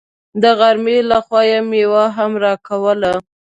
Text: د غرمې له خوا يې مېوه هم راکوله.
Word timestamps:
د 0.41 0.43
غرمې 0.59 0.97
له 1.09 1.17
خوا 1.25 1.41
يې 1.51 1.59
مېوه 1.69 2.05
هم 2.17 2.31
راکوله. 2.43 3.13